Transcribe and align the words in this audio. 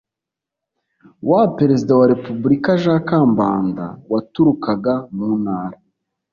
wa 1.29 1.41
Perezida 1.57 1.91
wa 1.99 2.05
Repubulika 2.13 2.69
Jean 2.81 2.99
Kambanda 3.09 3.85
waturukaga 4.11 4.93
mu 5.15 5.29
ntara 5.41 5.77